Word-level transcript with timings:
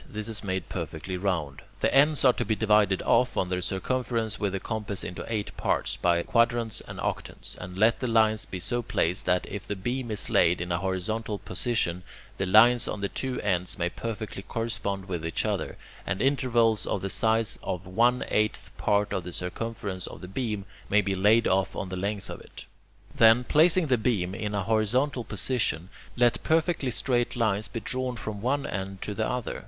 This 0.09 0.27
is 0.27 0.43
made 0.43 0.67
perfectly 0.67 1.15
round. 1.15 1.61
The 1.81 1.93
ends 1.93 2.25
are 2.25 2.33
to 2.33 2.43
be 2.43 2.55
divided 2.55 3.03
off 3.03 3.37
on 3.37 3.49
their 3.49 3.61
circumference 3.61 4.39
with 4.39 4.53
the 4.53 4.59
compass 4.59 5.03
into 5.03 5.23
eight 5.31 5.55
parts, 5.57 5.95
by 5.95 6.23
quadrants 6.23 6.81
and 6.87 6.97
octants, 6.99 7.55
and 7.61 7.77
let 7.77 7.99
the 7.99 8.07
lines 8.07 8.45
be 8.45 8.57
so 8.59 8.81
placed 8.81 9.25
that, 9.27 9.45
if 9.47 9.67
the 9.67 9.75
beam 9.75 10.09
is 10.09 10.27
laid 10.31 10.59
in 10.59 10.71
a 10.71 10.79
horizontal 10.79 11.37
position, 11.37 12.01
the 12.39 12.47
lines 12.47 12.87
on 12.87 13.01
the 13.01 13.09
two 13.09 13.39
ends 13.41 13.77
may 13.77 13.89
perfectly 13.89 14.41
correspond 14.41 15.05
with 15.07 15.23
each 15.23 15.45
other, 15.45 15.77
and 16.03 16.19
intervals 16.19 16.87
of 16.87 17.03
the 17.03 17.07
size 17.11 17.59
of 17.61 17.85
one 17.85 18.23
eighth 18.29 18.71
part 18.77 19.13
of 19.13 19.23
the 19.23 19.31
circumference 19.31 20.07
of 20.07 20.21
the 20.21 20.27
beam 20.27 20.65
may 20.89 21.01
be 21.01 21.13
laid 21.13 21.47
off 21.47 21.75
on 21.75 21.89
the 21.89 21.95
length 21.95 22.27
of 22.27 22.41
it. 22.41 22.65
Then, 23.13 23.43
placing 23.43 23.85
the 23.85 23.99
beam 23.99 24.33
in 24.33 24.55
a 24.55 24.63
horizontal 24.63 25.23
position, 25.23 25.89
let 26.17 26.41
perfectly 26.41 26.89
straight 26.89 27.35
lines 27.35 27.67
be 27.67 27.81
drawn 27.81 28.15
from 28.15 28.41
one 28.41 28.65
end 28.65 29.03
to 29.03 29.13
the 29.13 29.27
other. 29.27 29.59